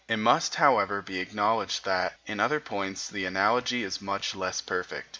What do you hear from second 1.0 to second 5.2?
be acknowledged that, in other points, the analogy is much less perfect.